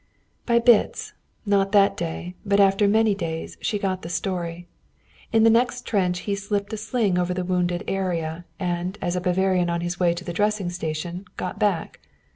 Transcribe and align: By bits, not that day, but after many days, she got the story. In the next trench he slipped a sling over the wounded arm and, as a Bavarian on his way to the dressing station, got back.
By 0.47 0.57
bits, 0.57 1.13
not 1.45 1.73
that 1.73 1.95
day, 1.95 2.33
but 2.43 2.59
after 2.59 2.87
many 2.87 3.13
days, 3.13 3.55
she 3.61 3.77
got 3.77 4.01
the 4.01 4.09
story. 4.09 4.67
In 5.31 5.43
the 5.43 5.49
next 5.51 5.85
trench 5.85 6.21
he 6.21 6.33
slipped 6.33 6.73
a 6.73 6.77
sling 6.77 7.19
over 7.19 7.35
the 7.35 7.45
wounded 7.45 7.87
arm 7.87 8.43
and, 8.59 8.97
as 8.99 9.15
a 9.15 9.21
Bavarian 9.21 9.69
on 9.69 9.81
his 9.81 9.99
way 9.99 10.15
to 10.15 10.23
the 10.25 10.33
dressing 10.33 10.71
station, 10.71 11.25
got 11.37 11.59
back. 11.59 11.99